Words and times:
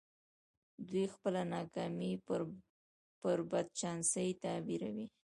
دوی 0.87 1.05
خپله 1.13 1.41
ناکامي 1.53 2.11
پر 3.21 3.37
بد 3.51 3.67
چانسۍ 3.79 4.29
تعبيروي. 4.43 5.07